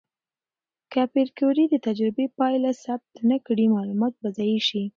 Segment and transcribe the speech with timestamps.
[0.91, 4.83] که پېیر کوري د تجربې پایله ثبت نه کړي، معلومات به ضایع شي.